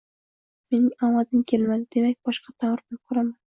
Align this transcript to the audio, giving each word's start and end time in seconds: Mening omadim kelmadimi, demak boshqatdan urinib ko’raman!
Mening 0.71 0.95
omadim 1.09 1.45
kelmadimi, 1.53 1.85
demak 1.99 2.19
boshqatdan 2.31 2.77
urinib 2.83 3.01
ko’raman! 3.07 3.33